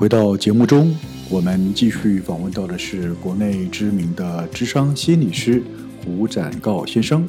[0.00, 0.96] 回到节目中，
[1.30, 5.62] 我们继续访问到的是国内知名的智商心理师
[6.02, 7.28] 胡展告先生，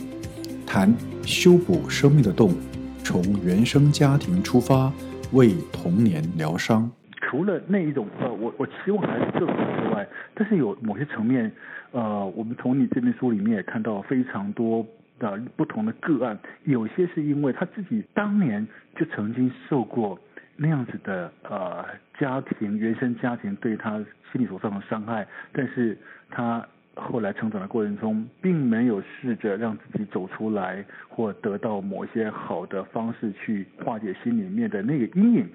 [0.65, 0.89] 谈
[1.23, 2.55] 修补生命的洞，
[3.03, 4.89] 从原生家庭出发，
[5.33, 6.89] 为童年疗伤。
[7.19, 11.51] 除了那一种呃，我我期望还是这种之外，但是有某些层面，
[11.91, 14.85] 呃，我们从你这本书里面也看到非常多
[15.19, 18.65] 的不同的个案，有些是因为他自己当年
[18.97, 20.17] 就曾经受过。
[20.63, 21.83] 那样子的呃
[22.19, 23.97] 家庭原生家庭对他
[24.31, 25.97] 心理所造成伤害，但是
[26.29, 35.49] 他后来成长的过程中，并没有试着让自己走出来，或得到某些好的方式去化解心里面的那个阴影。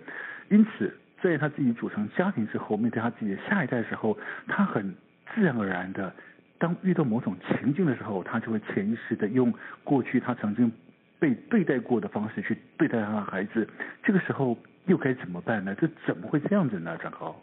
[0.49, 0.93] 因此，
[1.23, 4.19] 在他自己组成家庭之后，面对他自己的下一代的时候，
[4.49, 4.93] 他很
[5.33, 6.13] 自然而然的，
[6.59, 9.55] 当遇到某种情境的时候，他就会潜意识的用
[9.85, 10.73] 过去他曾经
[11.21, 13.69] 被对待过的方式去对待他的孩子。
[14.03, 14.59] 这个时候。
[14.87, 15.75] 又该怎么办呢？
[15.81, 16.97] 这怎么会这样子呢？
[17.03, 17.35] 张高，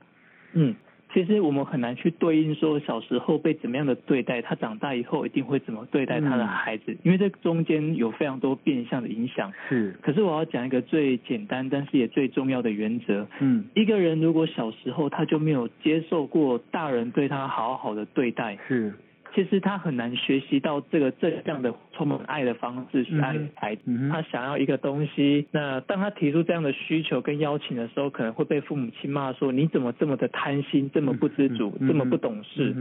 [0.54, 0.76] 嗯，
[1.14, 9.52] 其实我们很难去对应说小时候被怎么样的对待，他长大以后一定会怎么对待他的孩子，嗯、因为这中间有非常多变相的影响。
[9.70, 13.28] 是，可是我要讲一个最简单，但是也最重要的原则。
[13.40, 18.94] 嗯，一个人如果小时候他就没有接受过大人对他好好的对待，是。
[19.34, 23.82] 其实他很难学习到这个正向的充满爱的方式去爱孩子。
[23.86, 24.10] 嗯。
[24.10, 32.76] 他想要一个东西，那当他提出这样的需求跟邀请的时候，可能会被父母亲骂说：“你怎么这么的贪心，这么不知足，这么不懂事？”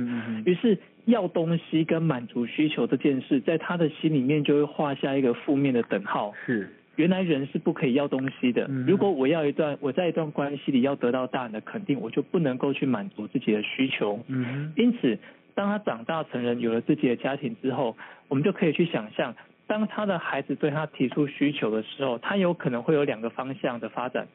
[0.45, 6.33] 于是要东西跟满足需求这件事，在他的心里面就会画下一个负面的等号。
[6.45, 8.69] 是，原来人是不可以要东西的。
[8.87, 14.23] 如果我要一段，我在一段关系里要得到大人的肯定，我就不能够去满足自己的需求。
[14.29, 14.73] 嗯。
[14.77, 15.19] 因此。
[15.55, 17.97] 当他长大成人，有了自己的家庭之后，
[18.29, 19.35] 我们就可以去想象，
[19.67, 24.27] 当他的孩子对他提出需求的时候，他有可能会有两个方向的发展。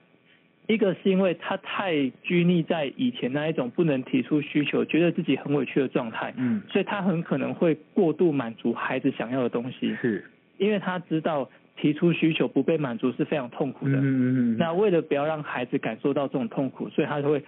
[0.68, 10.24] 一个是因为他太拘泥在以前那一种不能提出需求，觉得自己很委屈的状态，嗯，所以他很可能会过度满足孩子想要的东西，是，
[10.58, 17.42] 因为他知道提出需求不被满足是非常痛苦的，嗯嗯嗯，那为了不要让孩子感受到这种痛苦，所以他就会。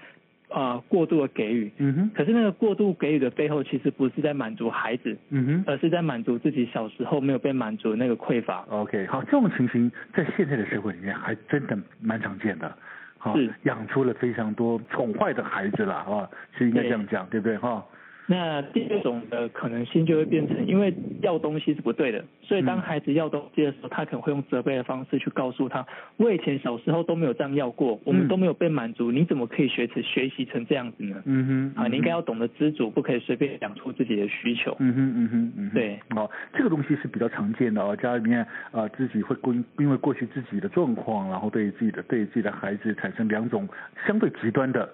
[0.50, 8.66] 啊、呃，过度的给予，嗯哼，可是那个过度给予的背后，其实不是在满足孩子，嗯哼，而是在满足自己小时候没有被满足的那个匮乏。
[8.70, 12.76] OK，好，这种情形在现在的社会里面还真的蛮常见的，
[13.18, 17.86] 好，养出了非常多宠坏的孩子了，啊，是应该这样讲，对，对不对，哈？
[18.32, 25.84] 那第二种的可能性就会变成，因为要东西是不对的，所以当孩子要东西的时候，他可能会用责备的方式去告诉他，
[26.18, 31.20] 我以前小时候都没有这样要过，我们都没有被满足，你怎么可以学成学习成这样子呢？
[31.26, 34.78] 嗯哼，啊，你应该要懂得知足，不可以随便讲出自己的需求。
[34.78, 43.68] 嗯哼嗯哼嗯哼，对，哦，这个东西是比较常见的哦，家里面啊自己会因因为过去自己的状况，然后对自己的对自己的孩子产生两种
[44.06, 44.88] 相对极端的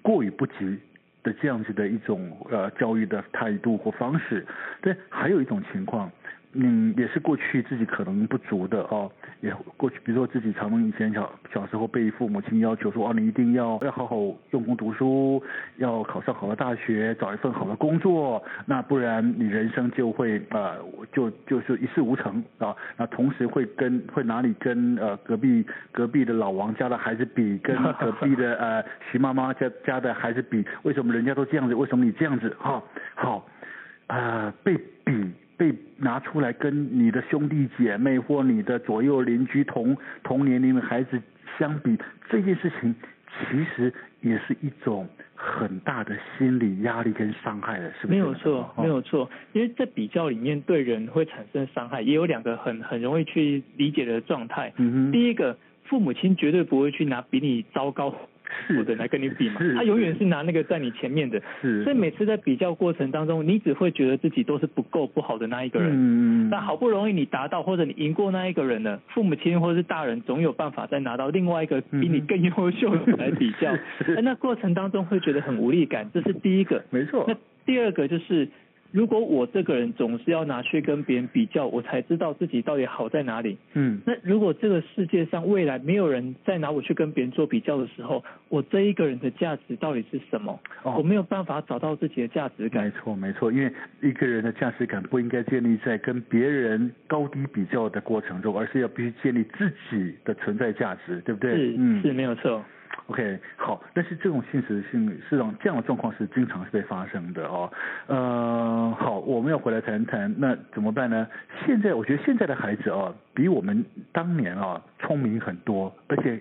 [0.00, 0.78] 过与不及。
[1.22, 4.46] 的这样子的一种呃教育的态度或方式，
[4.80, 6.10] 对还有一种情况。
[6.52, 9.08] 嗯，也是过去自己可能不足的哦，
[9.40, 14.16] 也过去，比如说自己常常以前小小时候被父母亲要求说，哦，你一定要要好好
[14.50, 15.40] 用功读书，
[15.76, 20.76] 要考上好的大学，找一份好的工作，那不然你人生就会呃
[21.12, 22.74] 就就是一事无成啊。
[22.96, 32.56] 那同时会跟会哪里跟呃隔壁隔壁的老王家的孩子比，跟 隔壁的呃徐妈妈家家的孩子比，为什么人家都这样子，为什么你这样子？
[32.58, 32.82] 哈、哦，
[33.14, 33.46] 好，
[34.08, 35.30] 啊、呃，被比。
[35.60, 41.20] 被拿出来跟你的兄弟姐妹或你的左右邻居同同年龄的孩子
[41.58, 41.98] 相比，
[42.30, 42.94] 这件事情
[43.28, 48.14] 其实也是一种很大的心理压力跟伤害的，是不是？
[48.14, 54.72] 没有错，没有错，因为在比较里面对人会产生伤害，也有两个很很容易去理解的状态。
[54.78, 58.14] 嗯哼，第一个，父母亲绝对不会去拿比你糟糕。
[58.66, 65.90] 是的，来跟你比嘛，他永远是拿那个在你前面的，是，所以每次在比较过程当中，你只会觉得自己都是不够不好的那一个人。
[65.92, 73.76] 嗯，那好不容易你达到或者你赢过那一个人了，父母亲或者是大人总有办法再拿到另外一个比你更优秀的来比较，
[74.16, 76.84] 那那过程当中会觉得很无力感，这是第一个。
[76.90, 77.24] 没错。
[77.26, 78.48] 那第二个就是。
[78.92, 83.56] 如果我这个人总是要拿去跟别人比较，我才知道自己到底好在哪里。
[83.74, 90.58] 嗯，那如果这个世界上未来没有人再拿我去跟别人做比较的时候，我这一个人的价值到底是什么？
[90.82, 92.84] 哦，我没有办法找到自己的价值感。
[92.84, 93.72] 没错，没错，因为
[94.02, 101.54] 一个人的价值感不应该建立在跟别人高低比较的过程中，而是要必须建立自己的存在价值，对不对？
[101.54, 102.64] 是，嗯，是没有错。
[103.06, 107.70] OK，好，但是这种现实性是让这样的状况是经常是被发生的哦。
[108.06, 111.26] 呃，好，我们要回来谈谈，那怎么办呢？
[111.64, 116.40] 现在我觉得现在的孩子哦，比我们当年啊聪明很多，而且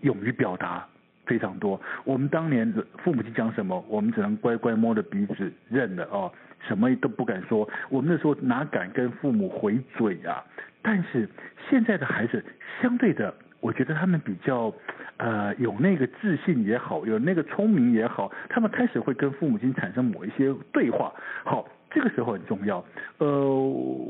[0.00, 0.86] 勇于表达，
[1.26, 1.80] 非常多。
[2.04, 6.30] 我们当年父母亲讲什么，我们只能乖乖摸着鼻子认了哦，
[6.66, 7.68] 什么都不敢说。
[7.88, 10.44] 我们那时候哪敢跟父母回嘴啊？
[10.82, 11.28] 但是
[11.68, 12.44] 现在的孩子
[12.80, 14.72] 相对的，我觉得他们比较
[15.18, 21.12] 呃有那个自信也好，有那个聪明也好，他们开始会跟父母亲产生某一些对话。
[21.44, 22.84] 好，这个时候很重要。
[23.18, 23.54] 呃，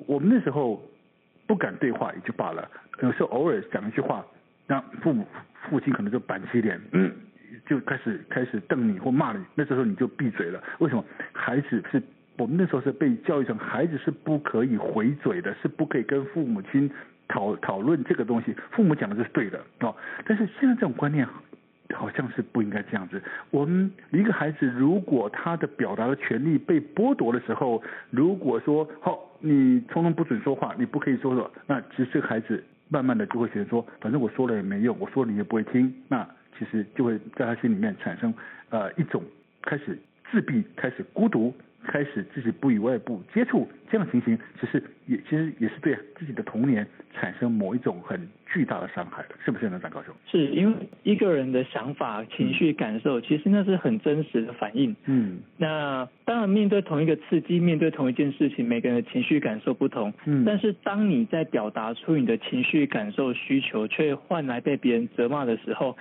[0.06, 0.80] 我们那时候
[1.46, 2.68] 不敢对话也就罢了，
[3.02, 4.24] 有时候偶尔讲一句话。
[4.66, 5.26] 那父母
[5.68, 7.12] 父亲可能就板起脸，嗯，
[7.66, 10.62] 就开始开始瞪你或骂你，那时候你就闭嘴了。
[10.78, 11.04] 为什么？
[11.32, 12.00] 孩子是
[12.40, 16.90] 我们那时候是被教育成孩子是不可以回嘴的，是不可以跟父母亲
[17.28, 18.56] 讨讨论这个东西。
[18.70, 19.94] 父母讲的就是对的哦。
[20.24, 21.28] 但是现在这种观念
[21.94, 23.22] 好像是不应该这样子。
[23.50, 32.64] 我们一个孩子如果他的表达的权利被剥夺的时候，如果说好，你通通不准说话，你不可以说说，那其实这个孩子。
[32.92, 36.28] 慢慢的就会觉得说，反正我说了也没用，我说你也不会听，那
[36.58, 38.34] 其实就会在他心里面产生
[38.68, 39.22] 呃一种
[39.62, 39.96] 开始
[40.28, 41.54] 自闭、开始孤独。
[41.90, 50.14] 开始自己不与外部接触，这样的情形其实也其实也是对自己的童年产生某一种很巨大的伤害的，是不是呢，张高雄？
[50.30, 54.94] 是因为一个人的想法、情绪、感受，其实那是很真实的反应。
[55.06, 60.14] 嗯，那当然面对同一个刺激，面对同一件事情，每个人的情绪感受不同。
[60.26, 65.96] 嗯，但是当你在表达出你的情绪感受需求，却换来被别人责骂的时候。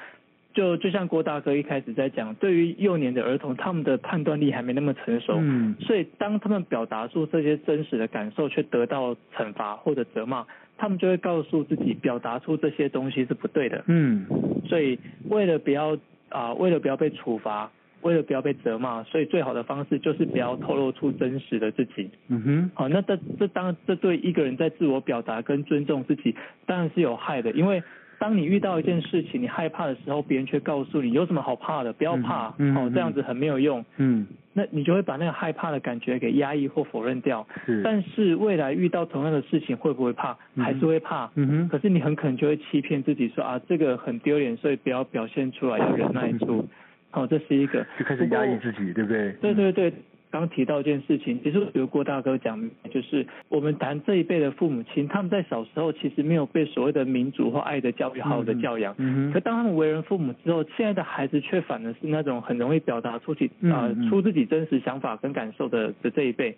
[0.52, 14.26] 就就像郭大哥一开始在讲，对于幼年的儿童，他们的判断力还没那么成熟，嗯，所以当他们表达出这些真实的感受，却得到惩罚或者责骂，他们就会告诉自己，表达出这些东西是不对的，嗯，
[14.66, 14.98] 所以
[15.30, 15.94] 为了不要
[16.30, 26.36] 啊、呃，为了不要被处罚，为了不要被责骂，所以最好的方式就是不要透露出真实的自己，嗯哼，好，那这这当这对一个人在自我表达跟尊重自己，
[26.66, 27.84] 当然是有害的，因为。
[28.20, 33.84] 当你遇到一件事情，你害怕的时候，别人却告诉你有什么好怕的，不要怕，嗯嗯、哦，这样子很没有用。
[33.98, 37.48] 嗯，那你就会把那个害怕的感觉给压抑或否认掉。
[37.66, 40.38] 是，但是未来遇到同样的事情，会不会怕？
[40.58, 41.32] 还是会怕。
[41.36, 41.70] 嗯哼。
[41.70, 46.68] 可是你很可能就会欺骗自己说啊，这个很丢脸，所以不要表现出来，要忍耐住。
[47.12, 47.86] 好、哦，这是一个。
[47.98, 49.32] 就开始压抑自己，对不对？
[49.42, 49.94] 对对对。
[50.32, 66.56] 刚提到一件事情，其实比如郭大哥讲，就是我们谈这一辈的父母亲，他们在小时候其实没有被所谓的民主或爱的教育好好的教养，嗯，可当他们为人父母之后，现在的孩子却反而是那种很容易表达出去啊、呃、出自己真实想法跟感受的的这一辈，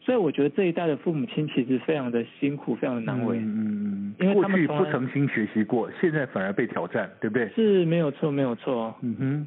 [0.00, 7.48] 所以我觉得这一代的父母亲其实非常的辛苦，非常的难为，嗯，因为他们过去不曾经学习过，现在反而被挑战，对不对？
[7.50, 9.46] 是没有错，没有错，嗯哼。